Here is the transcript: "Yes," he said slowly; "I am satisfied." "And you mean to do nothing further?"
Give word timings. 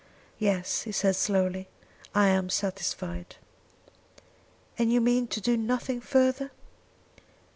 "Yes," 0.39 0.81
he 0.81 0.91
said 0.91 1.15
slowly; 1.15 1.67
"I 2.15 2.25
am 2.29 2.49
satisfied." 2.49 3.35
"And 4.75 4.91
you 4.91 4.99
mean 4.99 5.27
to 5.27 5.39
do 5.39 5.55
nothing 5.55 6.01
further?" 6.01 6.49